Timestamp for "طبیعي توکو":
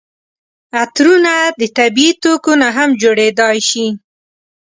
1.77-2.51